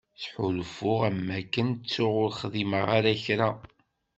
Ttḥulfuɣ 0.15 0.99
am 1.09 1.19
wakken 1.27 1.67
ttuɣ 1.73 2.15
ur 2.23 2.31
xdimeɣ 2.39 2.87
ara 2.97 3.13
kra. 3.23 3.49